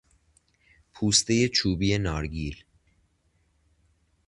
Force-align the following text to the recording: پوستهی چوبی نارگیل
پوستهی 0.93 1.49
چوبی 1.49 1.97
نارگیل 1.97 2.63